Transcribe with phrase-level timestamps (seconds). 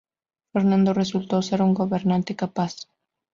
[0.51, 2.87] Fernando resultó ser un gobernante capaz.